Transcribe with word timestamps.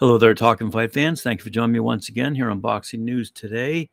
Hello 0.00 0.18
there, 0.18 0.34
Talking 0.34 0.72
Fight 0.72 0.92
fans. 0.92 1.22
Thank 1.22 1.38
you 1.38 1.44
for 1.44 1.50
joining 1.50 1.70
me 1.70 1.78
once 1.78 2.08
again 2.08 2.34
here 2.34 2.50
on 2.50 2.58
Boxing 2.58 3.04
News 3.04 3.30
today. 3.30 3.88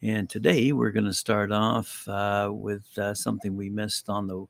And 0.00 0.26
today 0.26 0.72
we're 0.72 0.92
going 0.92 1.04
to 1.04 1.12
start 1.12 1.52
off 1.52 2.08
uh, 2.08 2.48
with 2.50 2.86
uh, 2.96 3.12
something 3.12 3.54
we 3.54 3.68
missed 3.68 4.08
on 4.08 4.26
the 4.26 4.46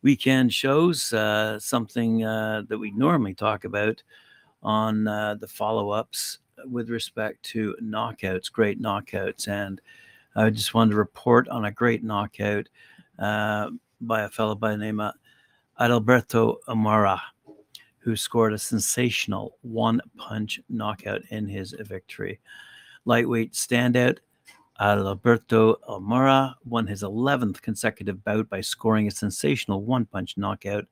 weekend 0.00 0.54
shows, 0.54 1.12
uh, 1.12 1.60
something 1.60 2.24
uh, 2.24 2.62
that 2.66 2.78
we 2.78 2.92
normally 2.92 3.34
talk 3.34 3.64
about 3.64 4.02
on 4.62 5.06
uh, 5.06 5.34
the 5.34 5.46
follow 5.46 5.90
ups 5.90 6.38
with 6.64 6.88
respect 6.88 7.42
to 7.50 7.76
knockouts, 7.82 8.50
great 8.50 8.80
knockouts. 8.80 9.48
And 9.48 9.82
I 10.34 10.48
just 10.48 10.72
wanted 10.72 10.92
to 10.92 10.96
report 10.96 11.46
on 11.48 11.66
a 11.66 11.70
great 11.70 12.02
knockout 12.02 12.70
uh, 13.18 13.68
by 14.00 14.22
a 14.22 14.30
fellow 14.30 14.54
by 14.54 14.70
the 14.70 14.78
name 14.78 14.98
of 14.98 15.12
Idalberto 15.78 16.56
Umara 16.68 17.20
who 18.06 18.14
scored 18.14 18.52
a 18.52 18.58
sensational 18.58 19.58
one 19.62 20.00
punch 20.16 20.60
knockout 20.68 21.22
in 21.30 21.48
his 21.48 21.74
victory. 21.80 22.38
Lightweight 23.04 23.52
standout 23.52 24.18
Alberto 24.78 25.74
Almora 25.88 26.54
won 26.64 26.86
his 26.86 27.02
11th 27.02 27.60
consecutive 27.62 28.22
bout 28.22 28.48
by 28.48 28.60
scoring 28.60 29.08
a 29.08 29.10
sensational 29.10 29.82
one 29.82 30.04
punch 30.04 30.36
knockout 30.36 30.84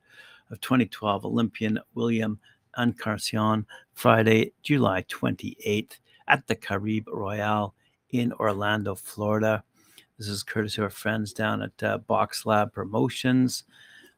of 0.51 0.59
2012 0.59 1.23
Olympian 1.23 1.79
William 1.93 2.37
Encarnacion 2.77 3.65
Friday, 3.93 4.51
July 4.61 5.03
28th 5.03 5.99
at 6.27 6.45
the 6.47 6.55
Caribe 6.55 7.07
Royale 7.07 7.73
in 8.09 8.33
Orlando, 8.33 8.93
Florida. 8.93 9.63
This 10.17 10.27
is 10.27 10.43
courtesy 10.43 10.81
of 10.81 10.83
our 10.83 10.89
friends 10.89 11.31
down 11.31 11.61
at 11.61 11.81
uh, 11.81 11.97
Box 11.99 12.45
Lab 12.45 12.73
Promotions. 12.73 13.63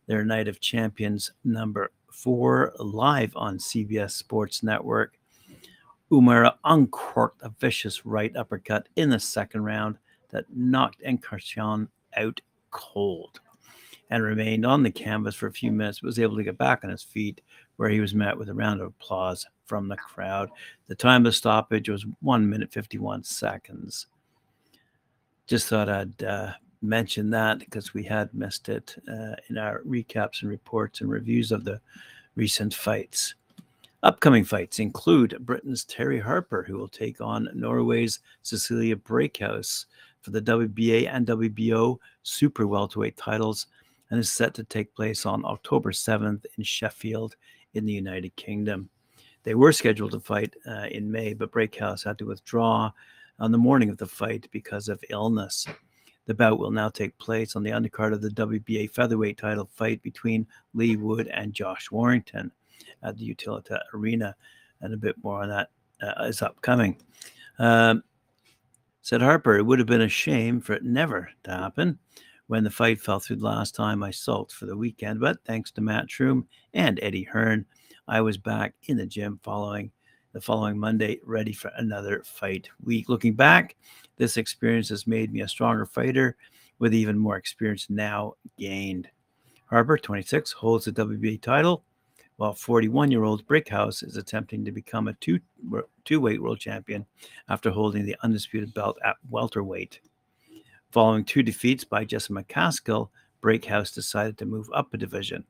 Their 0.07 0.25
Night 0.25 0.47
of 0.47 0.59
Champions 0.61 1.33
number 1.43 1.91
four 2.17 2.73
live 2.79 3.31
on 3.35 3.59
CBS 3.59 4.11
Sports 4.11 4.63
Network. 4.63 5.19
Umara 6.11 6.55
uncorked 6.63 7.43
a 7.43 7.53
vicious 7.59 8.05
right 8.05 8.35
uppercut 8.35 8.89
in 8.95 9.09
the 9.09 9.19
second 9.19 9.63
round 9.63 9.97
that 10.29 10.45
knocked 10.53 11.01
Encarnacion 11.01 11.87
out 12.15 12.41
cold 12.71 13.39
and 14.09 14.23
remained 14.23 14.65
on 14.65 14.81
the 14.81 14.89
canvas 14.89 15.35
for 15.35 15.47
a 15.47 15.53
few 15.53 15.71
minutes, 15.71 16.01
was 16.01 16.17
able 16.17 16.37
to 16.37 16.43
get 16.43 16.57
back 16.57 16.83
on 16.83 16.89
his 16.89 17.03
feet, 17.03 17.41
where 17.75 17.89
he 17.89 17.99
was 17.99 18.15
met 18.15 18.37
with 18.37 18.49
a 18.49 18.53
round 18.53 18.81
of 18.81 18.87
applause 18.87 19.45
from 19.65 19.87
the 19.87 19.97
crowd. 19.97 20.49
The 20.87 20.95
time 20.95 21.25
of 21.25 21.35
stoppage 21.35 21.87
was 21.87 22.05
one 22.21 22.49
minute 22.49 22.71
51 22.71 23.25
seconds. 23.25 24.07
Just 25.45 25.67
thought 25.67 25.89
I'd 25.89 26.23
uh, 26.23 26.53
mention 26.81 27.29
that 27.31 27.59
because 27.59 27.93
we 27.93 28.03
had 28.03 28.33
missed 28.33 28.69
it 28.69 28.95
uh, 29.09 29.35
in 29.49 29.57
our 29.57 29.81
recaps 29.81 30.41
and 30.41 30.49
reports 30.49 31.01
and 31.01 31.09
reviews 31.09 31.51
of 31.51 31.63
the 31.63 31.79
recent 32.35 32.73
fights. 32.73 33.35
Upcoming 34.03 34.43
fights 34.43 34.79
include 34.79 35.37
Britain's 35.39 35.83
Terri 35.83 36.21
Harper, 36.21 36.63
who 36.63 36.77
will 36.77 36.87
take 36.87 37.19
on 37.19 37.49
Norway's 37.53 38.19
Cecilia 38.43 38.95
Braekhus 38.95 39.85
for 40.21 40.31
the 40.31 40.41
WBA 40.41 41.09
and 41.11 41.25
WBO 41.25 41.97
super 42.23 42.67
welterweight 42.67 43.17
titles 43.17 43.67
and 44.09 44.19
is 44.19 44.31
set 44.31 44.53
to 44.53 44.63
take 44.63 44.93
place 44.95 45.25
on 45.25 45.43
October 45.45 45.91
7th 45.91 46.45
in 46.57 46.63
Sheffield 46.63 47.35
in 47.73 47.85
the 47.85 47.93
United 47.93 48.35
Kingdom. 48.35 48.89
They 49.43 49.55
were 49.55 49.71
scheduled 49.71 50.11
to 50.11 50.19
fight 50.19 50.53
uh, 50.67 50.87
in 50.91 51.11
May, 51.11 51.33
but 51.33 51.51
Braekhus 51.51 52.03
had 52.03 52.17
to 52.19 52.25
withdraw 52.25 52.91
on 53.39 53.51
the 53.51 53.57
morning 53.57 53.89
of 53.89 53.97
the 53.97 54.07
fight 54.07 54.47
because 54.51 54.89
of 54.89 55.03
illness. 55.09 55.65
The 56.27 56.33
bout 56.33 56.59
will 56.59 56.71
now 56.71 56.89
take 56.89 57.17
place 57.17 57.55
on 57.55 57.63
the 57.63 57.71
undercard 57.71 58.13
of 58.13 58.21
the 58.21 58.29
WBA 58.29 58.93
featherweight 58.93 59.37
title 59.37 59.69
fight 59.73 60.03
between 60.03 60.45
Leigh 60.73 60.97
Wood 60.97 61.27
and 61.27 61.53
Josh 61.53 61.89
Warrington 61.89 62.51
at 63.01 63.17
the 63.17 63.33
Utilita 63.33 63.79
Arena. 63.93 64.35
And 64.81 64.93
a 64.93 64.97
bit 64.97 65.15
more 65.23 65.41
on 65.41 65.49
that 65.49 65.69
uh, 66.01 66.25
is 66.25 66.41
upcoming. 66.41 66.97
Um, 67.59 68.03
said 69.01 69.21
Harper, 69.21 69.57
it 69.57 69.65
would 69.65 69.79
have 69.79 69.87
been 69.87 70.01
a 70.01 70.09
shame 70.09 70.59
for 70.59 70.73
it 70.73 70.83
never 70.83 71.29
to 71.45 71.51
happen 71.51 71.97
when 72.47 72.63
the 72.63 72.69
fight 72.69 72.99
fell 72.99 73.19
through 73.19 73.37
the 73.37 73.45
last 73.45 73.73
time 73.73 74.03
I 74.03 74.11
sulked 74.11 74.51
for 74.51 74.65
the 74.65 74.77
weekend. 74.77 75.21
But 75.21 75.37
thanks 75.45 75.71
to 75.71 75.81
Matchroom 75.81 76.45
and 76.73 76.99
Eddie 77.01 77.23
Hearn, 77.23 77.65
I 78.07 78.19
was 78.19 78.37
back 78.37 78.73
in 78.83 78.97
the 78.97 79.05
gym 79.05 79.39
following 79.43 79.91
the 80.37 80.41
following 80.41 80.77
Monday, 80.77 81.19
ready 81.25 81.51
for 81.51 81.71
another 81.77 82.21
fight 82.23 82.69
week. 82.83 83.09
Looking 83.09 83.33
back, 83.33 83.75
this 84.17 84.37
experience 84.37 84.87
has 84.89 85.07
made 85.07 85.33
me 85.33 85.41
a 85.41 85.47
stronger 85.47 85.87
fighter 85.87 86.37
with 86.77 86.93
even 86.93 87.17
more 87.17 87.37
experience 87.37 87.89
now 87.89 88.35
gained. 88.59 89.09
Harper, 89.65 89.97
26, 89.97 90.51
holds 90.51 90.85
the 90.85 90.91
WBA 90.91 91.41
title, 91.41 91.83
while 92.35 92.53
41 92.53 93.09
year 93.09 93.23
old 93.23 93.47
Braekhus 93.47 94.03
is 94.03 94.15
attempting 94.15 94.63
to 94.63 94.71
become 94.71 95.07
a 95.07 95.13
two, 95.13 95.39
two 96.05 96.21
weight 96.21 96.39
world 96.39 96.59
champion 96.59 97.03
after 97.49 97.71
holding 97.71 98.05
the 98.05 98.15
undisputed 98.21 98.75
belt 98.75 98.99
at 99.03 99.15
welterweight. 99.31 100.01
Following 100.91 101.25
two 101.25 101.41
defeats 101.41 101.83
by 101.83 102.05
Jessica 102.05 102.43
McCaskill, 102.43 103.09
Brækhus 103.41 103.91
decided 103.91 104.37
to 104.37 104.45
move 104.45 104.69
up 104.71 104.93
a 104.93 104.97
division. 104.97 105.45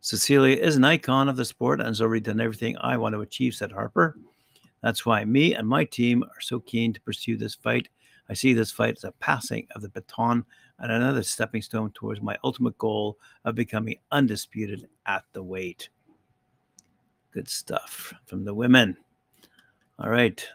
Cecilia 0.00 0.56
is 0.56 0.76
an 0.76 0.84
icon 0.84 1.28
of 1.28 1.36
the 1.36 1.44
sport 1.44 1.80
and 1.80 1.88
has 1.88 2.00
already 2.00 2.20
done 2.20 2.40
everything 2.40 2.76
I 2.78 2.96
want 2.96 3.14
to 3.14 3.20
achieve, 3.20 3.54
said 3.54 3.72
Harper. 3.72 4.16
That's 4.82 5.04
why 5.04 5.24
me 5.24 5.54
and 5.54 5.66
my 5.66 5.84
team 5.84 6.22
are 6.22 6.40
so 6.40 6.60
keen 6.60 6.92
to 6.92 7.00
pursue 7.00 7.36
this 7.36 7.54
fight. 7.54 7.88
I 8.28 8.34
see 8.34 8.52
this 8.52 8.70
fight 8.70 8.96
as 8.96 9.04
a 9.04 9.12
passing 9.12 9.66
of 9.74 9.82
the 9.82 9.88
baton 9.88 10.44
and 10.78 10.92
another 10.92 11.22
stepping 11.22 11.62
stone 11.62 11.90
towards 11.92 12.22
my 12.22 12.36
ultimate 12.44 12.78
goal 12.78 13.18
of 13.44 13.54
becoming 13.54 13.96
undisputed 14.12 14.88
at 15.06 15.24
the 15.32 15.42
weight. 15.42 15.88
Good 17.32 17.48
stuff 17.48 18.14
from 18.26 18.44
the 18.44 18.54
women. 18.54 18.96
All 19.98 20.10
right. 20.10 20.46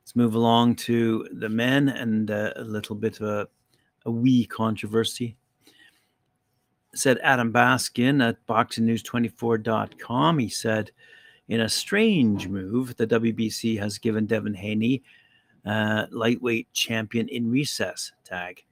Let's 0.00 0.16
move 0.16 0.34
along 0.34 0.76
to 0.76 1.28
the 1.32 1.48
men 1.48 1.88
and 1.88 2.30
uh, 2.30 2.52
a 2.56 2.64
little 2.64 2.96
bit 2.96 3.20
of 3.20 3.28
a, 3.28 3.48
a 4.06 4.10
wee 4.10 4.44
controversy 4.46 5.36
said 6.94 7.18
Adam 7.22 7.52
Baskin 7.52 8.26
at 8.26 8.44
boxingnews24.com. 8.46 10.38
He 10.38 10.48
said, 10.48 10.90
in 11.48 11.60
a 11.60 11.68
strange 11.68 12.48
move, 12.48 12.96
the 12.96 13.06
WBC 13.06 13.78
has 13.78 13.98
given 13.98 14.26
Devin 14.26 14.54
Haney 14.54 15.02
uh, 15.66 16.06
lightweight 16.10 16.72
champion 16.72 17.28
in 17.28 17.50
recess 17.50 18.12
tag, 18.24 18.62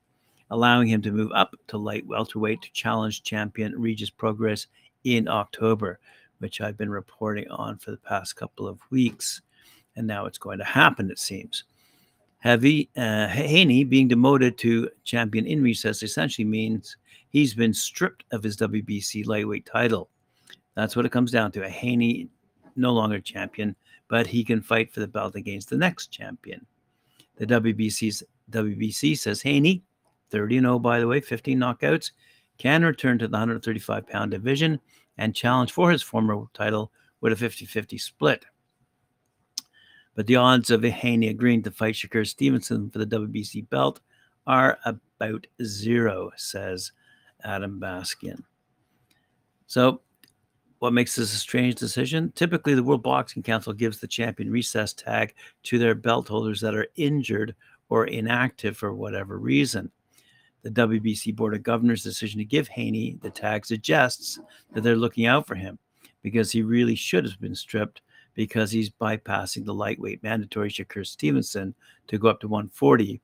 allowing 0.51 0.89
him 0.89 1.03
to 1.03 1.13
move 1.13 1.33
up 1.35 1.55
to 1.69 1.77
light 1.77 2.07
welterweight 2.07 2.63
to 2.63 2.73
challenge 2.73 3.23
champion 3.23 3.81
Regis 3.81 4.11
Prograis 4.11 4.67
in 5.05 5.29
October, 5.29 5.99
which 6.39 6.61
I've 6.61 6.77
been 6.77 6.91
reporting 6.91 7.49
on 7.51 7.79
for 7.79 7.91
the 7.91 7.97
past 7.99 8.37
couple 8.37 8.69
of 8.69 8.79
weeks. 8.91 9.43
And 9.97 10.07
now 10.07 10.27
it's 10.27 10.39
going 10.39 10.59
to 10.59 10.65
happen, 10.65 11.11
it 11.11 11.19
seems. 11.19 11.65
Heavy 12.39 12.89
uh, 12.97 13.27
Haney 13.27 13.83
being 13.83 14.07
demoted 14.07 14.57
to 14.59 14.89
champion 15.03 15.47
in 15.47 15.61
recess 15.61 16.05
essentially 16.05 16.45
means 16.45 16.97
he's 17.39 17.55
been 17.55 17.73
stripped 17.73 18.25
of 18.33 18.43
his 18.43 18.57
WBC 18.57 19.25
lightweight 19.25 19.65
title. 19.65 20.11
That's 20.75 20.97
what 20.97 21.07
it 21.07 21.13
comes 21.13 21.31
down 21.31 21.53
to. 21.53 21.65
A 21.65 21.69
Haney 21.69 22.29
no 22.75 22.93
longer 22.93 23.21
champion, 23.21 23.77
but 24.09 24.27
he 24.27 24.43
can 24.43 24.61
fight 24.61 24.93
for 24.93 24.99
the 24.99 25.07
belt 25.07 25.37
against 25.37 25.71
the 25.71 25.77
next 25.77 26.09
champion. 26.09 26.67
The 27.37 27.47
WBC's 27.47 28.25
WBC 28.51 29.17
says 29.17 29.41
Haney, 29.43 29.85
30 30.31 30.61
0 30.61 30.79
by 30.81 30.99
the 30.99 31.07
way, 31.07 31.21
15 31.21 31.57
knockouts, 31.59 32.11
can 32.59 32.85
return 32.85 33.21
to 33.21 33.29
the 33.29 33.33
135 33.33 34.09
pound 34.09 34.33
division 34.33 34.81
and 35.17 35.35
challenge 35.35 35.71
for 35.71 35.93
his 35.93 36.03
former 36.03 36.45
title 36.55 36.91
with 37.21 37.33
a 37.33 37.37
50 37.37 37.67
50 37.67 37.99
split. 37.99 38.45
But 40.17 40.27
the 40.27 40.37
odds 40.37 40.71
of 40.71 40.83
Haney 40.83 41.29
agreeing 41.29 41.63
to 41.63 41.71
fight 41.71 41.95
Shakur 41.95 42.27
Stevenson 42.27 42.91
for 42.91 42.99
the 42.99 43.07
WBC 43.07 43.71
belt 43.71 44.01
are 44.49 44.79
about 44.85 45.47
zero, 45.63 46.33
says 46.35 46.91
Adam 47.45 47.81
Baskin. 47.81 48.43
So, 49.67 50.01
what 50.79 50.93
makes 50.93 51.17
this 51.17 51.35
a 51.35 51.39
strange 51.39 51.75
decision? 51.75 52.33
Typically, 52.37 52.75
the 52.75 52.83
World 52.83 53.03
Boxing 53.03 53.43
Council 53.43 53.73
gives 53.73 53.99
the 53.99 54.07
champion 54.07 54.51
recess 54.51 54.93
tag 54.93 55.35
to 55.65 55.79
their 55.79 55.95
belt 55.95 56.29
holders 56.29 56.61
that 56.61 56.75
are 56.75 56.87
injured 56.95 57.55
or 57.89 58.07
inactive 58.07 58.77
for 58.77 58.95
whatever 58.95 59.39
reason. 59.39 59.91
The 60.63 60.71
WBC 60.71 61.35
Board 61.35 61.55
of 61.55 61.63
Governors' 61.63 62.03
decision 62.03 62.39
to 62.39 62.45
give 62.45 62.69
Haney 62.69 63.19
the 63.23 63.31
tag 63.31 63.67
suggests 63.67 64.39
that 64.73 64.83
they're 64.83 64.97
looking 64.97 65.27
out 65.27 65.47
for 65.47 65.55
him 65.55 65.79
because 66.23 66.51
he 66.51 66.63
really 66.63 66.95
should 66.95 67.25
have 67.25 67.41
been 67.41 67.55
stripped 67.55 68.03
because 68.35 68.71
he's 68.71 68.91
bypassing 68.91 69.65
the 69.65 69.75
lightweight 69.75 70.23
mandatory 70.23 70.71
Shakur 70.71 71.05
Stevenson 71.05 71.75
to 72.07 72.19
go 72.19 72.29
up 72.29 72.41
to 72.41 72.49
140 72.49 73.21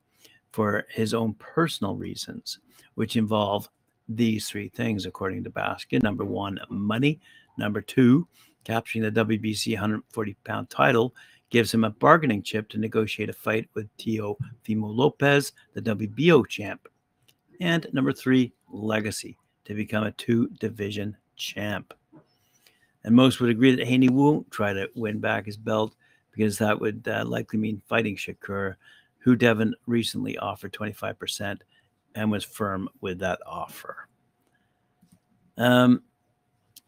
for 0.51 0.87
his 0.89 1.15
own 1.15 1.35
personal 1.35 1.95
reasons, 1.97 2.59
which 2.95 3.17
involve 3.17 3.69
these 4.09 4.49
three 4.49 4.69
things, 4.69 5.07
according 5.07 5.45
to 5.45 5.51
Baskin. 5.51 6.03
Number 6.03 6.25
one, 6.25 6.59
money. 6.69 7.21
Number 7.57 7.81
two, 7.81 8.27
capturing 8.65 9.05
the 9.05 9.25
WBC 9.25 9.73
140 9.75 10.37
pound 10.45 10.71
title 10.71 11.15
gives 11.51 11.73
him 11.73 11.85
a 11.85 11.91
bargaining 11.91 12.43
chip 12.43 12.69
to 12.69 12.79
negotiate 12.79 13.29
a 13.29 13.33
fight 13.33 13.69
with 13.75 13.95
Teofimo 13.97 14.37
Lopez, 14.69 15.53
the 15.75 15.83
WBO 15.83 16.47
champ. 16.49 16.89
And 17.61 17.87
number 17.93 18.13
three, 18.13 18.53
legacy 18.71 19.37
to 19.65 19.75
become 19.75 20.05
a 20.05 20.13
two 20.13 20.49
division 20.59 21.17
champ. 21.37 21.95
And 23.05 23.15
most 23.15 23.41
would 23.41 23.51
agree 23.51 23.75
that 23.75 23.87
Haney 23.87 24.09
won't 24.09 24.51
try 24.51 24.73
to 24.73 24.89
win 24.95 25.21
back 25.21 25.47
his 25.47 25.57
belt 25.57 25.95
because 26.33 26.59
that 26.59 26.81
would 26.81 27.07
uh, 27.07 27.25
likely 27.25 27.59
mean 27.59 27.83
fighting 27.87 28.17
Shakur, 28.17 28.75
who 29.19 29.37
Devin 29.37 29.75
recently 29.87 30.37
offered 30.39 30.73
25% 30.73 31.61
and 32.15 32.31
was 32.31 32.45
firm 32.45 32.89
with 33.01 33.19
that 33.21 33.41
offer. 33.47 34.09
Um, 35.57 36.03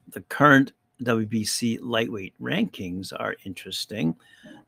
the 0.08 0.20
current 0.23 0.73
WBC 1.02 1.78
lightweight 1.82 2.34
rankings 2.40 3.12
are 3.19 3.37
interesting. 3.44 4.14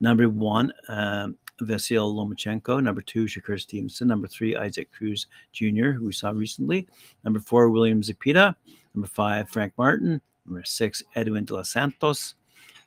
Number 0.01 0.29
one, 0.29 0.73
um, 0.89 1.37
Vasyl 1.61 2.15
Lomachenko. 2.15 2.83
Number 2.83 3.03
two, 3.03 3.25
Shakur 3.25 3.61
Stevenson. 3.61 4.09
Number 4.09 4.29
three, 4.29 4.57
Isaac 4.57 4.91
Cruz 4.93 5.27
Jr., 5.53 5.91
who 5.91 6.07
we 6.07 6.13
saw 6.13 6.31
recently. 6.31 6.87
Number 7.25 7.41
four, 7.41 7.71
William 7.71 8.03
Zepeda. 8.03 8.55
Number 8.95 9.09
five, 9.09 9.49
Frank 9.49 9.73
Martin. 9.77 10.21
Number 10.47 10.65
six, 10.65 11.03
Edwin 11.15 11.45
De 11.45 11.55
Los 11.55 11.71
Santos. 11.71 12.35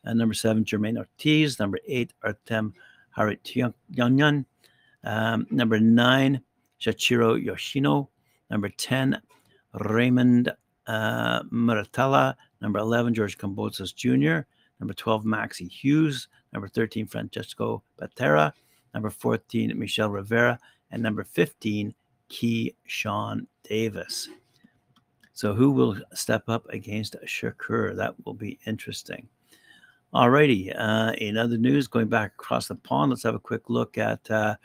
And 0.03 0.17
number 0.17 0.33
seven, 0.33 0.63
Jermaine 0.63 0.97
Ortiz. 0.97 1.59
Number 1.59 1.79
eight, 1.87 2.13
Artem 2.23 2.73
Harutyunyan. 3.17 4.45
Um, 5.03 5.47
number 5.49 5.79
nine, 5.79 6.41
Shuichiro 6.81 7.41
Yoshino. 7.41 8.09
Number 8.49 8.69
10, 8.69 9.21
Raymond 9.73 10.51
uh, 10.87 11.43
Muratalla. 11.43 12.35
Number 12.59 12.79
11, 12.79 13.13
George 13.13 13.37
Kambosos 13.37 13.95
Jr. 13.95 14.45
Number 14.79 14.93
12, 14.93 15.23
Maxi 15.23 15.69
Hughes. 15.69 16.27
Number 16.53 16.67
13, 16.67 17.07
Francesco 17.07 17.83
Patera. 17.97 18.53
Number 18.93 19.09
14, 19.09 19.77
Michel 19.77 20.09
Rivera. 20.09 20.59
And 20.89 21.01
number 21.01 21.23
15, 21.23 21.93
Key 22.27 22.75
Sean 22.85 23.47
Davis. 23.63 24.29
So, 25.33 25.53
who 25.53 25.71
will 25.71 25.97
step 26.13 26.43
up 26.49 26.67
against 26.69 27.15
Shakur? 27.25 27.95
That 27.95 28.13
will 28.25 28.33
be 28.33 28.59
interesting. 28.67 29.27
Alrighty. 30.13 30.73
Uh, 30.77 31.13
in 31.19 31.37
other 31.37 31.57
news, 31.57 31.87
going 31.87 32.09
back 32.09 32.33
across 32.33 32.67
the 32.67 32.75
pond, 32.75 33.11
let's 33.11 33.23
have 33.23 33.35
a 33.35 33.39
quick 33.39 33.69
look 33.69 33.97
at 33.97 34.29
uh, 34.29 34.55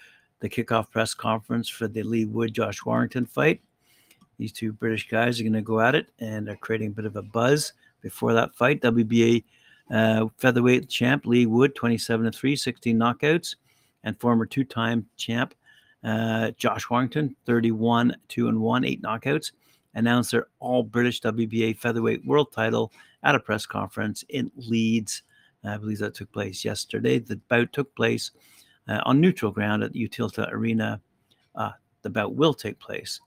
the 0.40 0.48
kickoff 0.48 0.90
press 0.90 1.14
conference 1.14 1.68
for 1.68 1.88
the 1.88 2.02
Leigh 2.02 2.24
Wood 2.24 2.52
Josh 2.52 2.84
Warrington 2.84 3.26
fight. 3.26 3.60
These 4.38 4.52
two 4.52 4.72
British 4.72 5.08
guys 5.08 5.40
are 5.40 5.44
going 5.44 5.52
to 5.54 5.62
go 5.62 5.80
at 5.80 5.94
it 5.94 6.08
and 6.18 6.48
are 6.48 6.56
creating 6.56 6.88
a 6.88 6.94
bit 6.94 7.06
of 7.06 7.16
a 7.16 7.22
buzz 7.22 7.72
before 8.02 8.34
that 8.34 8.54
fight. 8.54 8.82
WBA 8.82 9.44
uh, 9.90 10.26
featherweight 10.36 10.88
champ 10.88 11.26
Leigh 11.26 11.46
Wood, 11.46 11.74
27 11.74 12.30
to 12.30 12.38
3, 12.38 12.56
16 12.56 12.98
knockouts, 12.98 13.56
and 14.04 14.18
former 14.20 14.46
two 14.46 14.64
time 14.64 15.06
champ 15.16 15.54
uh, 16.04 16.50
Josh 16.52 16.88
Warrington, 16.90 17.34
31 17.46 18.16
2 18.28 18.48
and 18.48 18.60
1, 18.60 18.84
8 18.84 19.02
knockouts, 19.02 19.52
announced 19.94 20.32
their 20.32 20.48
all 20.60 20.82
British 20.82 21.20
WBA 21.22 21.78
featherweight 21.78 22.24
world 22.26 22.52
title 22.52 22.92
at 23.22 23.34
a 23.34 23.40
press 23.40 23.66
conference 23.66 24.24
in 24.28 24.50
Leeds. 24.56 25.22
I 25.64 25.78
believe 25.78 25.98
that 25.98 26.14
took 26.14 26.30
place 26.30 26.64
yesterday. 26.64 27.18
The 27.18 27.40
bout 27.48 27.72
took 27.72 27.92
place 27.96 28.30
uh, 28.88 29.00
on 29.04 29.20
neutral 29.20 29.52
ground 29.52 29.82
at 29.82 29.92
the 29.92 30.08
Utilita 30.08 30.50
Arena. 30.52 31.00
Uh, 31.54 31.72
the 32.02 32.10
bout 32.10 32.34
will 32.34 32.54
take 32.54 32.78
place 32.78 33.20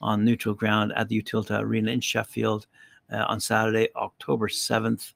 on 0.00 0.24
neutral 0.24 0.54
ground 0.54 0.92
at 0.96 1.08
the 1.08 1.22
Utilita 1.22 1.60
Arena 1.60 1.90
in 1.90 2.00
Sheffield 2.00 2.66
uh, 3.12 3.24
on 3.28 3.40
Saturday, 3.40 3.88
October 3.96 4.48
7th. 4.48 5.12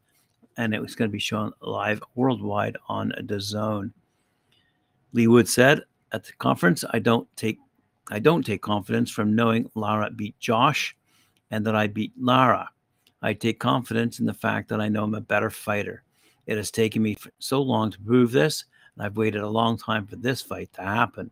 And 0.56 0.74
it 0.74 0.80
was 0.80 0.94
going 0.94 1.08
to 1.08 1.12
be 1.12 1.18
shown 1.18 1.52
live 1.60 2.02
worldwide 2.14 2.76
on 2.88 3.12
the 3.24 3.40
Zone. 3.40 3.92
Leigh 5.12 5.26
Wood 5.26 5.48
said 5.48 5.82
at 6.12 6.24
the 6.24 6.32
conference, 6.34 6.84
I 6.90 6.98
don't 6.98 7.28
take 7.36 7.58
I 8.12 8.18
don't 8.18 8.44
take 8.44 8.60
confidence 8.60 9.08
from 9.10 9.36
knowing 9.36 9.70
Lara 9.76 10.10
beat 10.10 10.36
Josh 10.40 10.96
and 11.52 11.64
that 11.64 11.76
I 11.76 11.86
beat 11.86 12.12
Lara. 12.18 12.68
I 13.22 13.34
take 13.34 13.60
confidence 13.60 14.18
in 14.18 14.26
the 14.26 14.34
fact 14.34 14.68
that 14.70 14.80
I 14.80 14.88
know 14.88 15.04
I'm 15.04 15.14
a 15.14 15.20
better 15.20 15.50
fighter. 15.50 16.02
It 16.46 16.56
has 16.56 16.72
taken 16.72 17.02
me 17.02 17.16
so 17.38 17.62
long 17.62 17.92
to 17.92 18.00
prove 18.00 18.32
this, 18.32 18.64
I've 19.00 19.16
waited 19.16 19.40
a 19.40 19.48
long 19.48 19.78
time 19.78 20.06
for 20.06 20.16
this 20.16 20.42
fight 20.42 20.72
to 20.74 20.82
happen. 20.82 21.30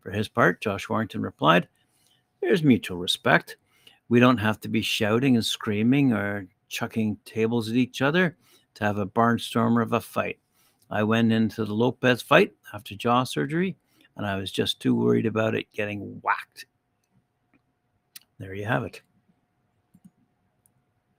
For 0.00 0.10
his 0.10 0.28
part, 0.28 0.60
Josh 0.60 0.88
Warrington 0.88 1.22
replied, 1.22 1.68
There's 2.40 2.62
mutual 2.62 2.98
respect. 2.98 3.56
We 4.08 4.20
don't 4.20 4.38
have 4.38 4.60
to 4.60 4.68
be 4.68 4.82
shouting 4.82 5.36
and 5.36 5.44
screaming 5.44 6.12
or 6.12 6.46
chucking 6.68 7.18
tables 7.24 7.68
at 7.68 7.76
each 7.76 8.02
other 8.02 8.36
to 8.74 8.84
have 8.84 8.98
a 8.98 9.06
barnstormer 9.06 9.82
of 9.82 9.92
a 9.92 10.00
fight. 10.00 10.38
I 10.90 11.02
went 11.04 11.32
into 11.32 11.64
the 11.64 11.74
Lopez 11.74 12.22
fight 12.22 12.52
after 12.74 12.94
jaw 12.96 13.24
surgery, 13.24 13.76
and 14.16 14.26
I 14.26 14.36
was 14.36 14.50
just 14.50 14.80
too 14.80 14.94
worried 14.94 15.26
about 15.26 15.54
it 15.54 15.70
getting 15.72 16.20
whacked. 16.22 16.66
There 18.38 18.54
you 18.54 18.64
have 18.64 18.84
it. 18.84 19.02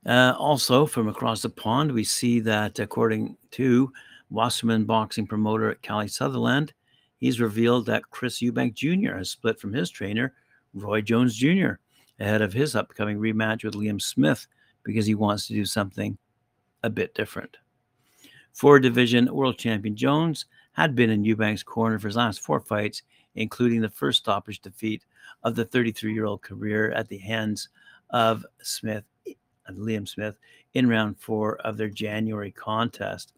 Uh, 0.05 0.33
also, 0.37 0.85
from 0.85 1.07
across 1.07 1.43
the 1.43 1.49
pond, 1.49 1.91
we 1.91 2.03
see 2.03 2.39
that 2.41 2.79
according 2.79 3.37
to 3.51 3.93
Wasserman 4.31 4.85
boxing 4.85 5.27
promoter 5.27 5.77
Kalle 5.81 6.05
Sauerland, 6.05 6.71
he's 7.17 7.39
revealed 7.39 7.85
that 7.85 8.09
Chris 8.09 8.39
Eubank 8.39 8.73
Jr. 8.73 9.17
has 9.17 9.29
split 9.29 9.59
from 9.59 9.73
his 9.73 9.89
trainer, 9.89 10.33
Roy 10.73 11.01
Jones 11.01 11.35
Jr., 11.35 11.73
ahead 12.19 12.41
of 12.41 12.53
his 12.53 12.75
upcoming 12.75 13.19
rematch 13.19 13.63
with 13.63 13.73
Liam 13.73 14.01
Smith 14.01 14.47
because 14.83 15.05
he 15.05 15.15
wants 15.15 15.47
to 15.47 15.53
do 15.53 15.65
something 15.65 16.17
a 16.83 16.89
bit 16.89 17.13
different. 17.13 17.57
Four 18.53 18.79
division 18.79 19.33
world 19.33 19.57
champion 19.57 19.95
Jones 19.95 20.45
had 20.73 20.95
been 20.95 21.09
in 21.09 21.23
Eubank's 21.23 21.63
corner 21.63 21.99
for 21.99 22.07
his 22.07 22.15
last 22.15 22.41
four 22.41 22.59
fights, 22.59 23.01
including 23.35 23.81
the 23.81 23.89
first 23.89 24.19
stoppage 24.19 24.61
defeat 24.61 25.03
of 25.43 25.55
the 25.55 25.65
33 25.65 26.13
year 26.13 26.25
old 26.25 26.41
career 26.41 26.91
at 26.91 27.07
the 27.07 27.17
hands 27.17 27.69
of 28.11 28.45
Smith 28.61 29.03
Liam 29.69 30.07
Smith 30.07 30.37
in 30.73 30.87
round 30.87 31.19
four 31.19 31.57
of 31.57 31.77
their 31.77 31.89
January 31.89 32.51
contest. 32.51 33.33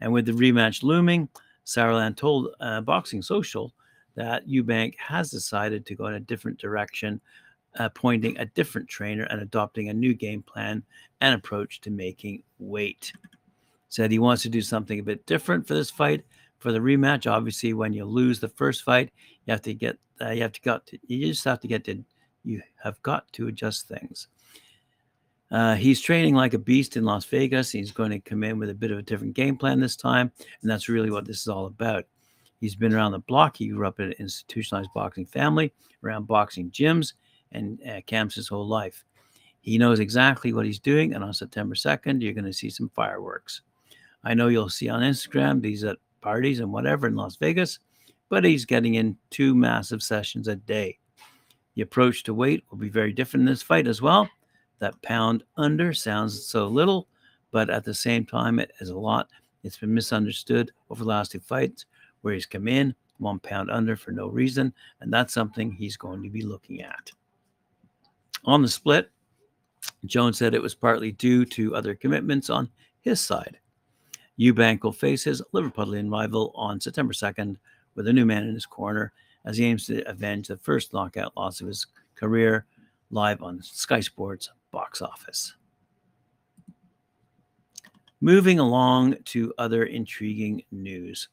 And 0.00 0.12
with 0.12 0.26
the 0.26 0.32
rematch 0.32 0.82
looming, 0.82 1.28
Sauerland 1.64 2.16
told 2.16 2.54
uh, 2.60 2.80
Boxing 2.80 3.22
Social 3.22 3.72
that 4.14 4.46
Eubank 4.46 4.96
has 4.98 5.30
decided 5.30 5.86
to 5.86 5.94
go 5.94 6.06
in 6.06 6.14
a 6.14 6.20
different 6.20 6.58
direction, 6.58 7.20
appointing 7.76 8.38
a 8.38 8.44
different 8.44 8.88
trainer 8.88 9.24
and 9.24 9.40
adopting 9.40 9.88
a 9.88 9.94
new 9.94 10.14
game 10.14 10.42
plan 10.42 10.82
and 11.20 11.34
approach 11.34 11.80
to 11.80 11.90
making 11.90 12.42
weight. 12.58 13.12
Said 13.88 14.10
he 14.10 14.18
wants 14.18 14.42
to 14.42 14.48
do 14.48 14.60
something 14.60 14.98
a 14.98 15.02
bit 15.02 15.24
different 15.26 15.66
for 15.66 15.74
this 15.74 15.90
fight. 15.90 16.24
For 16.58 16.72
the 16.72 16.78
rematch, 16.78 17.30
obviously, 17.30 17.74
when 17.74 17.92
you 17.92 18.04
lose 18.04 18.40
the 18.40 18.48
first 18.48 18.82
fight, 18.82 19.10
you 19.44 19.52
have 19.52 19.62
to 19.62 19.74
get, 19.74 19.98
uh, 20.20 20.30
you 20.30 20.42
have 20.42 20.52
to 20.52 20.60
got, 20.62 20.86
to, 20.86 20.98
you 21.06 21.26
just 21.26 21.44
have 21.44 21.60
to 21.60 21.68
get 21.68 21.84
to, 21.84 22.04
you 22.44 22.62
have 22.82 23.00
got 23.02 23.30
to 23.34 23.48
adjust 23.48 23.88
things. 23.88 24.28
Uh, 25.54 25.76
he's 25.76 26.00
training 26.00 26.34
like 26.34 26.52
a 26.52 26.58
beast 26.58 26.96
in 26.96 27.04
Las 27.04 27.24
Vegas. 27.26 27.70
He's 27.70 27.92
going 27.92 28.10
to 28.10 28.18
come 28.18 28.42
in 28.42 28.58
with 28.58 28.70
a 28.70 28.74
bit 28.74 28.90
of 28.90 28.98
a 28.98 29.02
different 29.02 29.34
game 29.34 29.56
plan 29.56 29.78
this 29.78 29.94
time, 29.94 30.32
and 30.60 30.68
that's 30.68 30.88
really 30.88 31.12
what 31.12 31.26
this 31.26 31.42
is 31.42 31.46
all 31.46 31.66
about. 31.66 32.06
He's 32.58 32.74
been 32.74 32.92
around 32.92 33.12
the 33.12 33.20
block. 33.20 33.56
He 33.56 33.68
grew 33.68 33.86
up 33.86 34.00
in 34.00 34.06
an 34.06 34.14
institutionalized 34.18 34.90
boxing 34.92 35.26
family, 35.26 35.72
around 36.02 36.26
boxing 36.26 36.72
gyms 36.72 37.12
and 37.52 37.80
uh, 37.88 38.00
camps 38.04 38.34
his 38.34 38.48
whole 38.48 38.66
life. 38.66 39.04
He 39.60 39.78
knows 39.78 40.00
exactly 40.00 40.52
what 40.52 40.66
he's 40.66 40.80
doing, 40.80 41.14
and 41.14 41.22
on 41.22 41.32
September 41.32 41.76
2nd, 41.76 42.20
you're 42.20 42.32
going 42.32 42.46
to 42.46 42.52
see 42.52 42.68
some 42.68 42.88
fireworks. 42.88 43.60
I 44.24 44.34
know 44.34 44.48
you'll 44.48 44.70
see 44.70 44.88
on 44.88 45.02
Instagram 45.02 45.62
these 45.62 45.84
at 45.84 45.98
parties 46.20 46.58
and 46.58 46.72
whatever 46.72 47.06
in 47.06 47.14
Las 47.14 47.36
Vegas, 47.36 47.78
but 48.28 48.42
he's 48.42 48.64
getting 48.64 48.94
in 48.94 49.16
two 49.30 49.54
massive 49.54 50.02
sessions 50.02 50.48
a 50.48 50.56
day. 50.56 50.98
The 51.76 51.82
approach 51.82 52.24
to 52.24 52.34
weight 52.34 52.64
will 52.72 52.78
be 52.78 52.88
very 52.88 53.12
different 53.12 53.42
in 53.42 53.52
this 53.52 53.62
fight 53.62 53.86
as 53.86 54.02
well 54.02 54.28
that 54.84 55.00
pound 55.00 55.44
under 55.56 55.94
sounds 55.94 56.44
so 56.44 56.66
little, 56.66 57.08
but 57.50 57.70
at 57.70 57.84
the 57.84 57.94
same 57.94 58.26
time, 58.26 58.58
it 58.58 58.70
is 58.80 58.90
a 58.90 58.98
lot. 58.98 59.30
It's 59.62 59.78
been 59.78 59.94
misunderstood 59.94 60.72
over 60.90 61.02
the 61.02 61.08
last 61.08 61.32
two 61.32 61.40
fights 61.40 61.86
where 62.20 62.34
he's 62.34 62.44
come 62.44 62.68
in 62.68 62.94
one 63.16 63.38
pound 63.38 63.70
under 63.70 63.96
for 63.96 64.12
no 64.12 64.28
reason, 64.28 64.74
and 65.00 65.10
that's 65.10 65.32
something 65.32 65.72
he's 65.72 65.96
going 65.96 66.22
to 66.22 66.28
be 66.28 66.42
looking 66.42 66.82
at. 66.82 67.10
On 68.44 68.60
the 68.60 68.68
split, 68.68 69.10
Jones 70.04 70.36
said 70.36 70.52
it 70.52 70.60
was 70.60 70.74
partly 70.74 71.12
due 71.12 71.46
to 71.46 71.74
other 71.74 71.94
commitments 71.94 72.50
on 72.50 72.68
his 73.00 73.22
side. 73.22 73.56
Eubank 74.38 74.82
will 74.82 74.92
face 74.92 75.24
his 75.24 75.40
Liverpudlian 75.54 76.12
rival 76.12 76.52
on 76.54 76.78
September 76.78 77.14
2nd 77.14 77.56
with 77.94 78.06
a 78.06 78.12
new 78.12 78.26
man 78.26 78.44
in 78.44 78.52
his 78.52 78.66
corner 78.66 79.14
as 79.46 79.56
he 79.56 79.64
aims 79.64 79.86
to 79.86 80.02
avenge 80.02 80.48
the 80.48 80.58
first 80.58 80.92
knockout 80.92 81.34
loss 81.38 81.62
of 81.62 81.68
his 81.68 81.86
career 82.16 82.66
live 83.10 83.42
on 83.42 83.62
Sky 83.62 84.00
Sports 84.00 84.50
box 84.74 85.00
office. 85.00 85.54
Moving 88.20 88.58
along 88.58 89.16
to 89.26 89.54
other 89.56 89.84
intriguing 89.84 90.64
news. 90.72 91.28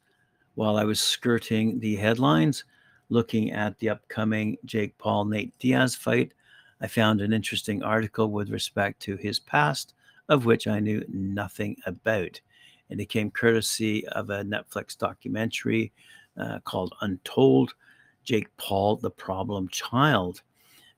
While 0.54 0.76
I 0.76 0.84
was 0.84 1.00
skirting 1.00 1.80
the 1.80 1.96
headlines, 1.96 2.64
looking 3.08 3.50
at 3.50 3.78
the 3.78 3.88
upcoming 3.90 4.58
Jake 4.64 4.96
Paul 4.96 5.24
Nate 5.24 5.58
Diaz 5.58 5.96
fight, 5.96 6.34
I 6.80 6.86
found 6.86 7.20
an 7.20 7.32
interesting 7.32 7.82
article 7.82 8.30
with 8.30 8.50
respect 8.50 9.00
to 9.02 9.16
his 9.16 9.40
past, 9.40 9.94
of 10.28 10.44
which 10.44 10.66
I 10.66 10.78
knew 10.78 11.04
nothing 11.08 11.76
about. 11.84 12.40
And 12.90 13.00
it 13.00 13.06
came 13.06 13.30
courtesy 13.30 14.06
of 14.08 14.30
a 14.30 14.44
Netflix 14.44 14.96
documentary 14.96 15.92
uh, 16.36 16.60
called 16.64 16.94
Untold 17.00 17.74
Jake 18.22 18.54
Paul, 18.56 18.96
the 18.96 19.10
Problem 19.10 19.68
Child, 19.68 20.42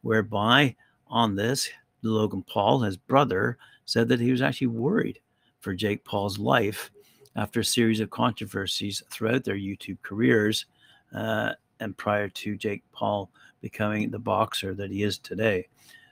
whereby 0.03 0.77
on 1.09 1.37
this, 1.37 1.71
Logan 2.11 2.42
Paul, 2.42 2.80
his 2.80 2.96
brother, 2.96 3.58
said 3.87 4.08
that 4.08 4.20
he 4.20 4.30
was 4.30 4.42
actually 4.42 4.68
worried 4.68 5.18
for 5.61 5.75
Jake 5.75 6.04
Paul's 6.04 6.38
life 6.38 6.90
after 7.37 7.61
a 7.61 7.64
series 7.64 8.00
of 8.00 8.11
controversies 8.11 9.02
throughout 9.11 9.44
their 9.44 9.56
YouTube 9.56 9.99
careers 10.02 10.66
uh, 11.14 11.52
and 11.80 11.96
prior 11.96 12.28
to 12.28 12.56
Jake 12.56 12.82
Paul 12.92 13.30
becoming 13.61 14.11
the 14.11 14.18
boxer 14.18 14.75
that 14.75 14.90
he 14.90 15.02
is 15.02 15.18
today. 15.18 15.66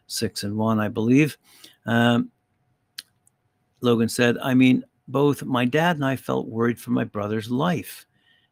Six 0.06 0.42
and 0.42 0.56
one, 0.56 0.80
I 0.80 0.88
believe. 0.88 1.36
Um, 1.86 2.30
Logan 3.80 4.08
said, 4.08 4.38
I 4.42 4.54
mean, 4.54 4.84
both 5.08 5.44
my 5.44 5.64
dad 5.64 5.96
and 5.96 6.04
I 6.04 6.16
felt 6.16 6.48
worried 6.48 6.80
for 6.80 6.90
my 6.90 7.04
brother's 7.04 7.50
life. 7.50 8.06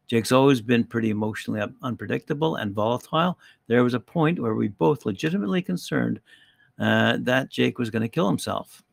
Jake's 0.07 0.31
always 0.31 0.59
been 0.61 0.83
pretty 0.83 1.09
emotionally 1.09 1.61
unpredictable 1.81 2.57
and 2.57 2.73
volatile. 2.73 3.39
There 3.67 3.83
was 3.83 3.93
a 3.93 3.99
point 3.99 4.39
where 4.39 4.55
we 4.55 4.67
both 4.67 5.05
legitimately 5.05 5.61
concerned 5.61 6.19
uh, 6.81 7.17
that 7.21 7.49
Jake 7.49 7.77
was 7.77 7.91
going 7.91 8.01
to 8.01 8.09
kill 8.09 8.27
himself. 8.27 8.83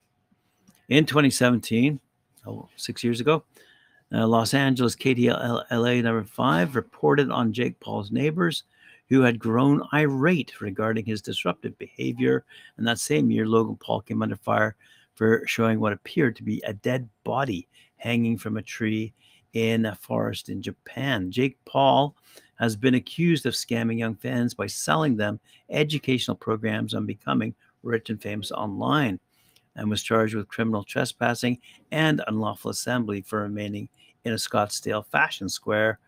In 0.90 1.07
2017, 1.07 1.99
oh, 2.47 2.68
six 2.76 3.02
years 3.02 3.21
ago, 3.21 3.42
uh, 4.12 4.26
Los 4.26 4.52
Angeles 4.52 4.95
KTLA 4.95 6.02
number 6.02 6.25
five 6.25 6.76
reported 6.76 7.30
on 7.30 7.52
Jake 7.52 7.80
Paul's 7.80 8.12
neighbors 8.12 8.64
who 9.09 9.23
had 9.23 9.38
grown 9.38 9.83
irate 9.95 10.61
regarding 10.61 11.04
his 11.04 11.23
disruptive 11.23 11.76
behavior. 11.78 12.45
And 12.76 12.87
that 12.87 12.99
same 12.99 13.30
year, 13.30 13.47
Logan 13.47 13.76
Paul 13.76 14.02
came 14.02 14.23
under 14.23 14.37
fire 14.37 14.76
for 15.14 15.42
showing 15.47 15.80
what 15.80 15.95
appeared 15.95 16.37
to 16.37 16.42
be 16.42 16.62
a 16.66 16.75
dead 16.75 17.09
body 17.25 17.68
hanging 17.97 18.37
from 18.37 18.59
a 18.59 18.62
tree 18.62 19.14
in 19.54 19.87
a 19.87 19.95
forest 19.95 20.50
in 20.50 20.61
Japan. 20.61 21.30
Jake 21.30 21.57
Paul 21.64 22.14
has 22.59 22.76
been 22.76 22.95
accused 22.95 23.47
of 23.47 23.54
scamming 23.54 23.99
young 23.99 24.14
fans 24.14 24.52
by 24.52 24.66
selling 24.66 25.16
them 25.16 25.40
educational 25.71 26.37
programs 26.37 26.92
on 26.92 27.07
becoming 27.07 27.54
rich 27.82 28.11
and 28.11 28.20
famous 28.20 28.50
online 28.52 29.20
and 29.76 29.88
was 29.88 30.02
charged 30.02 30.35
with 30.35 30.49
criminal 30.49 30.85
trespassing 30.85 31.58
and 31.92 32.23
unlawful 32.26 32.70
assembly 32.70 33.23
for 33.23 33.42
remaining 33.42 33.88
in 34.25 34.32
a 34.32 34.37
Scottsdale 34.37 35.06
Fashion 35.06 35.49
Square 35.49 36.00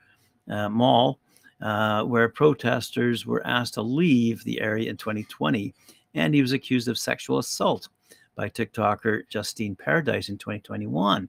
uh, 0.51 0.69
mall, 0.69 1.19
uh, 1.61 2.03
where 2.03 2.29
protesters 2.29 3.25
were 3.25 3.47
asked 3.47 3.75
to 3.75 3.83
leave 3.83 4.43
the 4.45 4.61
area 4.61 4.91
in 4.91 4.97
2020. 4.97 5.73
And 6.15 6.35
he 6.35 6.43
was 6.43 6.53
accused 6.53 6.89
of 6.89 6.99
sexual 6.99 7.39
assault 7.39 7.89
by 8.35 8.49
TikToker 8.49 9.29
Justine 9.29 9.77
Paradise 9.77 10.29
in 10.29 10.39
2021, 10.39 11.29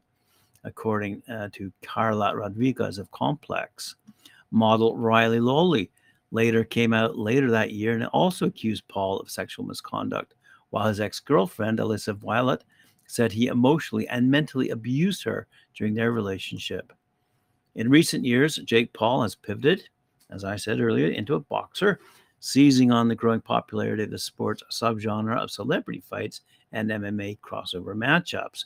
according 0.64 1.22
uh, 1.30 1.50
to 1.54 1.72
Carla 1.84 2.36
Rodriguez 2.36 2.98
of 2.98 3.12
Complex. 3.12 3.96
Model 4.52 4.98
Riley 4.98 5.40
Lowry 5.40 5.90
later 6.32 6.64
came 6.64 6.94
out 6.94 7.18
later 7.18 7.52
that 7.52 7.72
year 7.72 7.94
and 7.94 8.06
also 8.08 8.48
accused 8.48 8.88
Paul 8.88 9.20
of 9.20 9.30
sexual 9.30 9.66
misconduct, 9.66 10.34
while 10.70 10.88
his 10.88 11.00
ex 11.00 11.20
girlfriend, 11.20 11.80
Alyssa 11.80 12.16
Violet, 12.16 12.64
said 13.06 13.32
he 13.32 13.48
emotionally 13.48 14.08
and 14.08 14.32
mentally 14.32 14.70
abused 14.70 15.24
her 15.24 15.48
during 15.76 15.94
their 15.94 16.12
relationship. 16.12 16.94
In 17.76 17.90
recent 17.90 18.26
years, 18.26 18.56
Jake 18.58 18.94
Paul 18.94 19.22
has 19.24 19.36
pivoted, 19.36 19.84
as 20.30 20.44
I 20.44 20.56
said 20.56 20.80
earlier, 20.80 21.10
into 21.10 21.36
a 21.36 21.40
boxer, 21.40 22.00
seizing 22.40 22.92
on 22.92 23.08
the 23.08 23.16
growing 23.16 23.42
popularity 23.42 24.04
of 24.04 24.12
the 24.12 24.18
sport's 24.18 24.64
subgenre 24.72 25.38
of 25.38 25.52
celebrity 25.52 26.02
fights 26.10 26.42
and 26.72 26.90
MMA 26.90 27.40
crossover 27.40 27.96
matchups. 27.96 28.66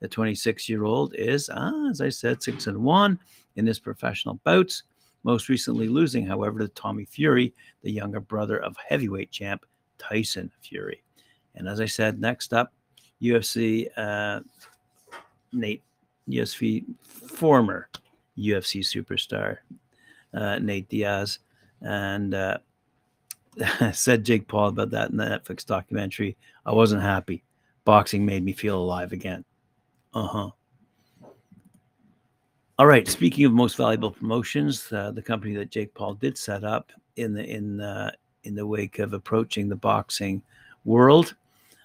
The 0.00 0.08
26 0.08 0.68
year 0.68 0.84
old 0.84 1.14
is, 1.14 1.48
uh, 1.48 1.88
as 1.90 2.00
I 2.00 2.10
said, 2.10 2.42
6 2.42 2.66
and 2.66 2.84
1 2.84 3.18
in 3.56 3.66
his 3.66 3.78
professional 3.78 4.40
bouts, 4.44 4.84
most 5.26 5.48
recently 5.48 5.88
losing, 5.88 6.24
however, 6.24 6.60
to 6.60 6.68
Tommy 6.68 7.04
Fury, 7.04 7.52
the 7.82 7.90
younger 7.90 8.20
brother 8.20 8.62
of 8.62 8.76
heavyweight 8.88 9.32
champ 9.32 9.66
Tyson 9.98 10.52
Fury. 10.62 11.02
And 11.56 11.68
as 11.68 11.80
I 11.80 11.86
said, 11.86 12.20
next 12.20 12.54
up, 12.54 12.72
UFC 13.20 13.88
uh, 13.96 14.40
Nate, 15.52 15.82
UFC 16.30 16.84
former 17.02 17.88
UFC 18.38 18.80
superstar 18.80 19.58
uh, 20.32 20.60
Nate 20.60 20.88
Diaz, 20.88 21.40
and 21.80 22.32
uh, 22.32 22.58
said 23.92 24.22
Jake 24.22 24.46
Paul 24.46 24.68
about 24.68 24.90
that 24.90 25.10
in 25.10 25.16
the 25.16 25.24
Netflix 25.24 25.66
documentary. 25.66 26.36
I 26.64 26.72
wasn't 26.72 27.02
happy. 27.02 27.42
Boxing 27.84 28.24
made 28.24 28.44
me 28.44 28.52
feel 28.52 28.78
alive 28.78 29.10
again. 29.10 29.44
Uh 30.14 30.26
huh. 30.28 30.50
All 32.78 32.86
right. 32.86 33.08
Speaking 33.08 33.46
of 33.46 33.52
most 33.52 33.76
valuable 33.76 34.10
promotions, 34.10 34.92
uh, 34.92 35.10
the 35.10 35.22
company 35.22 35.54
that 35.56 35.70
Jake 35.70 35.94
Paul 35.94 36.14
did 36.14 36.36
set 36.36 36.62
up 36.62 36.92
in 37.16 37.32
the 37.32 37.44
in 37.44 37.80
uh, 37.80 38.10
in 38.44 38.54
the 38.54 38.66
wake 38.66 38.98
of 38.98 39.14
approaching 39.14 39.68
the 39.68 39.76
boxing 39.76 40.42
world, 40.84 41.34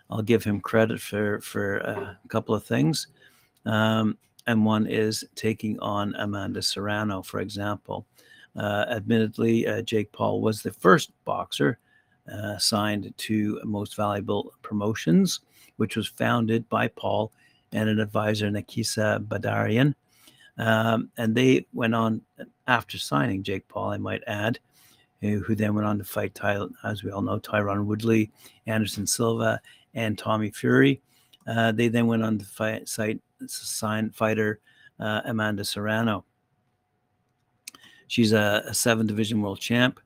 I'll 0.10 0.22
give 0.22 0.44
him 0.44 0.60
credit 0.60 1.00
for 1.00 1.40
for 1.42 1.86
uh, 1.88 2.16
a 2.24 2.28
couple 2.28 2.54
of 2.54 2.66
things. 2.66 3.08
Um, 3.66 4.18
and 4.48 4.66
one 4.66 4.88
is 4.88 5.24
taking 5.36 5.80
on 5.80 6.16
Amanda 6.16 6.62
Serrano, 6.62 7.22
for 7.22 7.40
example. 7.40 8.06
Uh, 8.58 8.86
admittedly, 8.90 9.66
uh, 9.68 9.82
Jake 9.84 10.12
Paul 10.12 10.42
was 10.42 10.62
the 10.62 10.74
first 10.74 11.12
boxer 11.24 11.80
uh, 12.30 12.58
signed 12.58 13.14
to 13.18 13.62
Most 13.64 13.96
Valuable 13.96 14.52
Promotions 14.62 15.40
which 15.82 15.96
was 15.96 16.08
founded 16.08 16.70
by 16.70 16.88
Paul 16.88 17.32
and 17.72 17.90
an 17.90 18.00
advisor, 18.00 18.52
Nakisa 18.52 19.26
Bidarian. 19.26 19.96
Um, 20.58 21.10
and 21.18 21.36
they 21.36 21.66
went 21.74 21.96
on 21.96 22.22
after 22.68 22.98
signing 22.98 23.44
Jake 23.44 23.68
Paul, 23.68 23.90
I 23.90 23.98
might 23.98 24.24
add, 24.28 24.60
who, 25.22 25.56
then 25.56 25.76
went 25.76 25.88
on 25.88 25.98
to 25.98 26.04
fight, 26.04 26.34
Ty, 26.34 26.66
as 26.84 27.04
we 27.04 27.12
all 27.12 27.22
know, 27.22 27.40
Tyron 27.40 27.86
Woodley, 27.86 28.32
Anderson 28.66 29.06
Silva, 29.06 29.62
and 29.94 30.18
Tommy 30.18 30.50
Fury. 30.50 31.02
Uh, 31.48 31.72
they 31.72 31.88
then 31.88 32.08
went 32.08 32.24
on 32.24 32.38
to 32.40 32.46
fight, 32.46 32.88
cite, 32.88 33.20
sign 33.48 34.12
fighter 34.12 34.60
uh, 35.00 35.22
Amanda 35.26 35.64
Serrano. 35.64 36.26
She's 38.08 38.34
a, 38.34 38.64
a 38.66 38.74
seven 38.74 39.08
division 39.08 39.42
world 39.42 39.60
champ 39.60 40.00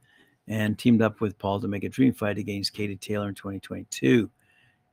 and 0.48 0.78
teamed 0.78 1.02
up 1.02 1.22
with 1.22 1.38
Paul 1.38 1.60
to 1.60 1.68
make 1.68 1.84
a 1.84 1.90
dream 1.90 2.14
fight 2.14 2.38
against 2.38 2.74
Katie 2.74 2.96
Taylor 2.96 3.30
in 3.30 3.36
2022. 3.36 4.30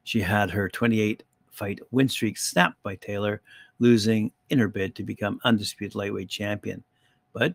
She 0.04 0.20
had 0.20 0.50
her 0.50 0.68
28 0.68 1.22
fight 1.50 1.80
win 1.90 2.08
streak 2.08 2.38
snapped 2.38 2.82
by 2.82 2.96
Taylor, 2.96 3.42
losing 3.78 4.32
in 4.52 4.58
her 4.58 4.68
bid 4.68 4.94
to 4.94 5.02
become 5.02 5.40
undisputed 5.44 5.94
lightweight 5.94 6.28
champion. 6.28 6.84
But 7.32 7.54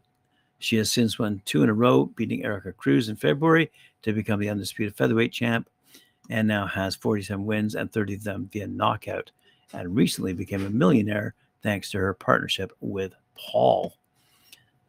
she 0.60 0.76
has 0.78 0.92
since 0.92 1.20
won 1.20 1.42
two 1.46 1.64
in 1.64 1.70
a 1.70 1.74
row, 1.74 2.06
beating 2.06 2.44
Erika 2.44 2.74
Cruz 2.74 3.10
in 3.10 3.16
February 3.16 3.72
to 4.02 4.12
become 4.12 4.40
the 4.40 4.50
undisputed 4.50 4.96
featherweight 4.96 5.32
champ, 5.32 5.70
and 6.30 6.48
now 6.48 6.66
has 6.66 6.96
47 6.96 7.46
wins 7.46 7.76
and 7.76 7.92
30 7.92 8.16
of 8.16 8.24
them 8.24 8.50
via 8.52 8.68
knockout, 8.68 9.32
and 9.74 9.96
recently 9.96 10.34
became 10.34 10.66
a 10.66 10.70
millionaire 10.70 11.36
thanks 11.64 11.92
to 11.92 12.00
her 12.00 12.14
partnership 12.14 12.72
with 12.82 13.14
Paul. 13.38 13.96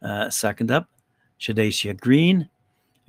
Uh, 0.01 0.29
second 0.29 0.71
up, 0.71 0.89
Shadasia 1.39 1.99
Green 1.99 2.49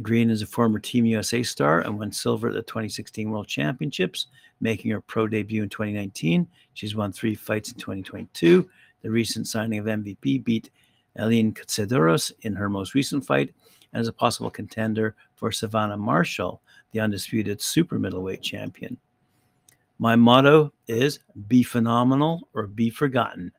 Green 0.02 0.30
is 0.30 0.40
a 0.40 0.47
former 0.47 0.78
Team 0.78 1.04
USA 1.04 1.42
star 1.42 1.80
and 1.80 1.99
won 1.99 2.11
silver 2.11 2.49
at 2.49 2.54
the 2.54 2.62
2016 2.62 3.30
World 3.30 3.49
Championships, 3.49 4.28
making 4.61 4.90
her 4.90 5.00
pro 5.00 5.26
debut 5.26 5.62
in 5.62 5.69
2019. 5.69 6.47
She's 6.75 6.95
won 6.95 7.12
three 7.12 7.35
fights 7.35 7.71
in 7.73 7.78
2022. 7.78 8.69
The 9.02 9.11
recent 9.11 9.47
signing 9.47 9.78
of 9.78 9.87
MVP 9.87 10.45
beat 10.45 10.71
Eileen 11.19 11.52
Katsadoros 11.52 12.33
in 12.42 12.54
her 12.54 12.69
most 12.69 12.95
recent 12.95 13.25
fight 13.25 13.54
and 13.92 14.00
is 14.00 14.09
a 14.09 14.12
possible 14.12 14.50
contender 14.50 15.16
for 15.35 15.50
Savannah 15.50 15.97
Marshall, 15.97 16.62
the 16.92 17.00
undisputed 17.00 17.61
super 17.61 17.99
middleweight 17.99 18.42
champion. 18.42 18.97
My 19.99 20.16
motto 20.16 20.73
is 20.88 21.19
be 21.49 21.62
phenomenal 21.62 22.49
or 22.54 22.66
be 22.66 22.90
forgotten, 22.90 23.52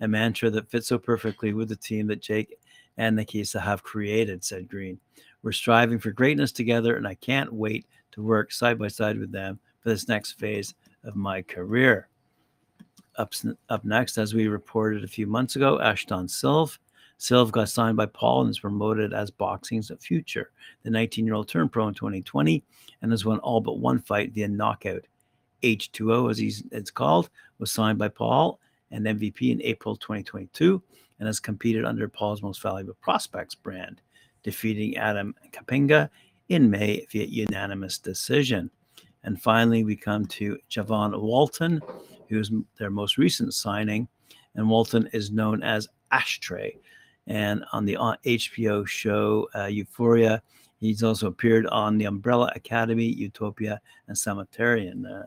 a 0.00 0.08
mantra 0.08 0.50
that 0.50 0.68
fits 0.68 0.88
so 0.88 0.98
perfectly 0.98 1.52
with 1.52 1.68
the 1.68 1.76
team 1.76 2.06
that 2.08 2.20
Jake 2.20 2.58
and 2.96 3.18
Nakisa 3.18 3.60
have 3.60 3.82
created, 3.82 4.44
said 4.44 4.68
Green. 4.68 4.98
We're 5.42 5.52
striving 5.52 5.98
for 5.98 6.10
greatness 6.10 6.52
together, 6.52 6.96
and 6.96 7.06
I 7.06 7.14
can't 7.14 7.52
wait 7.52 7.86
to 8.12 8.22
work 8.22 8.50
side 8.50 8.78
by 8.78 8.88
side 8.88 9.18
with 9.18 9.30
them 9.30 9.58
for 9.80 9.90
this 9.90 10.08
next 10.08 10.32
phase 10.32 10.74
of 11.04 11.16
my 11.16 11.42
career. 11.42 12.08
Up, 13.16 13.32
up 13.68 13.84
next, 13.84 14.18
as 14.18 14.34
we 14.34 14.48
reported 14.48 15.04
a 15.04 15.08
few 15.08 15.26
months 15.26 15.56
ago, 15.56 15.80
Ashton 15.80 16.26
Sylve. 16.26 16.78
Silv 17.18 17.52
got 17.52 17.68
signed 17.68 17.96
by 17.96 18.06
Paul 18.06 18.42
and 18.42 18.50
is 18.50 18.58
promoted 18.58 19.14
as 19.14 19.30
boxing's 19.30 19.90
future. 20.00 20.50
The 20.82 20.90
19 20.90 21.24
year 21.24 21.34
old 21.34 21.48
turned 21.48 21.72
pro 21.72 21.88
in 21.88 21.94
2020 21.94 22.62
and 23.02 23.10
has 23.12 23.24
won 23.24 23.38
all 23.38 23.60
but 23.60 23.78
one 23.78 24.00
fight 24.00 24.32
via 24.32 24.48
knockout. 24.48 25.06
H2O, 25.62 26.30
as 26.30 26.38
he's, 26.38 26.64
it's 26.72 26.90
called, 26.90 27.30
was 27.58 27.70
signed 27.70 27.98
by 27.98 28.08
Paul 28.08 28.58
and 28.90 29.06
MVP 29.06 29.50
in 29.50 29.62
April 29.62 29.96
2022 29.96 30.82
and 31.18 31.26
has 31.26 31.40
competed 31.40 31.84
under 31.84 32.08
Paul's 32.08 32.42
Most 32.42 32.60
Valuable 32.60 32.96
Prospects 33.00 33.54
brand 33.54 34.02
defeating 34.42 34.96
Adam 34.96 35.34
Kapinga 35.52 36.10
in 36.48 36.70
May 36.70 37.06
via 37.10 37.24
unanimous 37.24 37.98
decision. 37.98 38.70
And 39.22 39.40
finally, 39.40 39.84
we 39.84 39.96
come 39.96 40.26
to 40.26 40.58
Javon 40.70 41.18
Walton, 41.18 41.80
who's 42.28 42.50
their 42.78 42.90
most 42.90 43.18
recent 43.18 43.54
signing. 43.54 44.08
And 44.54 44.68
Walton 44.68 45.08
is 45.12 45.30
known 45.30 45.62
as 45.62 45.88
Ashtray. 46.12 46.78
And 47.26 47.64
on 47.72 47.84
the 47.84 47.94
HBO 47.94 48.82
uh, 48.82 48.86
show 48.86 49.48
uh, 49.54 49.66
Euphoria, 49.66 50.42
he's 50.80 51.02
also 51.02 51.28
appeared 51.28 51.66
on 51.66 51.98
The 51.98 52.04
Umbrella 52.04 52.52
Academy, 52.54 53.06
Utopia, 53.06 53.80
and 54.08 54.16
Samaritan. 54.16 55.06
Uh, 55.06 55.26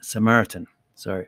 Samaritan, 0.00 0.66
sorry. 0.94 1.26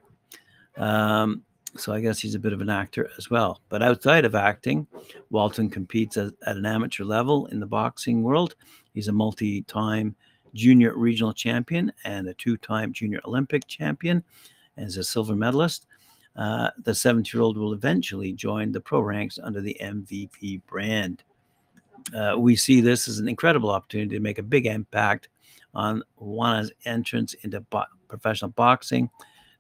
Um, 0.76 1.42
so 1.76 1.92
I 1.92 2.00
guess 2.00 2.20
he's 2.20 2.34
a 2.34 2.38
bit 2.40 2.52
of 2.52 2.60
an 2.60 2.70
actor 2.70 3.10
as 3.18 3.30
well. 3.30 3.60
But 3.68 3.82
outside 3.82 4.24
of 4.24 4.34
acting, 4.34 4.86
Walton 5.30 5.68
competes 5.68 6.16
at, 6.16 6.32
at 6.46 6.56
an 6.56 6.66
amateur 6.66 7.04
level 7.04 7.46
in 7.46 7.60
the 7.60 7.66
boxing 7.66 8.22
world. 8.22 8.54
He's 8.94 9.08
a 9.08 9.12
multi 9.12 9.62
time 9.62 10.16
junior 10.56 10.96
regional 10.96 11.32
champion 11.32 11.92
and 12.04 12.28
a 12.28 12.34
two 12.34 12.56
time 12.56 12.92
junior 12.92 13.20
Olympic 13.24 13.66
champion 13.66 14.24
and 14.76 14.86
is 14.86 14.96
a 14.96 15.04
silver 15.04 15.36
medalist. 15.36 15.86
Uh, 16.34 16.70
the 16.84 16.94
70 16.94 17.30
year 17.32 17.42
old 17.42 17.56
will 17.56 17.72
eventually 17.72 18.32
join 18.32 18.72
the 18.72 18.80
pro 18.80 19.00
ranks 19.00 19.38
under 19.42 19.60
the 19.60 19.76
MVP 19.80 20.62
brand. 20.66 21.22
Uh, 22.14 22.34
we 22.38 22.54
see 22.54 22.80
this 22.80 23.08
as 23.08 23.18
an 23.18 23.28
incredible 23.28 23.70
opportunity 23.70 24.16
to 24.16 24.20
make 24.20 24.38
a 24.38 24.42
big 24.42 24.66
impact 24.66 25.28
on 25.74 26.02
Juana's 26.20 26.72
entrance 26.84 27.34
into 27.42 27.60
bo- 27.60 27.84
professional 28.08 28.50
boxing. 28.50 29.10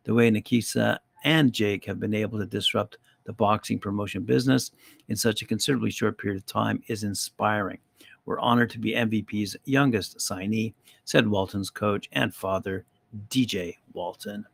The 0.04 0.14
way 0.14 0.30
Nakisa 0.30 0.98
and 1.24 1.52
Jake 1.52 1.84
have 1.86 1.98
been 1.98 2.14
able 2.14 2.38
to 2.38 2.46
disrupt 2.46 2.98
the 3.24 3.32
boxing 3.32 3.78
promotion 3.78 4.22
business 4.22 4.70
in 5.08 5.16
such 5.16 5.42
a 5.42 5.46
considerably 5.46 5.90
short 5.90 6.18
period 6.18 6.38
of 6.38 6.46
time 6.46 6.82
is 6.88 7.02
inspiring. 7.02 7.78
We're 8.26 8.40
honored 8.40 8.70
to 8.70 8.78
be 8.78 8.92
MVP's 8.92 9.56
youngest 9.64 10.18
signee, 10.18 10.74
said 11.04 11.28
Walton's 11.28 11.70
coach 11.70 12.08
and 12.12 12.34
father, 12.34 12.84
DJ 13.28 13.76
Walton. 13.94 14.44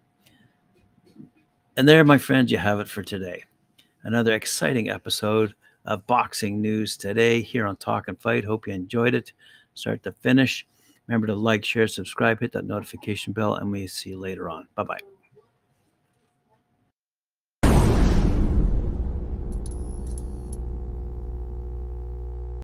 And 1.77 1.89
there, 1.89 2.05
my 2.05 2.19
friends, 2.19 2.53
you 2.53 2.59
have 2.59 2.81
it 2.81 2.89
for 2.89 3.03
today. 3.03 3.45
Another 4.05 4.35
exciting 4.35 4.91
episode 4.91 5.55
of 5.87 6.07
boxing 6.07 6.61
news 6.61 6.97
today 6.97 7.41
here 7.41 7.67
on 7.67 7.77
Talk 7.77 8.09
and 8.09 8.21
Fight. 8.21 8.45
Hope 8.45 8.67
you 8.67 8.75
enjoyed 8.75 9.15
it, 9.15 9.33
start 9.75 10.03
to 10.03 10.13
finish. 10.13 10.67
Remember 11.07 11.27
to 11.27 11.35
like, 11.35 11.65
share, 11.65 11.89
subscribe, 11.89 12.41
hit 12.41 12.53
that 12.53 12.67
notification 12.67 13.33
bell, 13.33 13.57
and 13.57 13.71
we 13.71 13.87
see 13.87 14.11
you 14.11 14.19
later 14.19 14.51
on. 14.51 14.69
Bye 14.75 14.85
bye. 14.85 15.12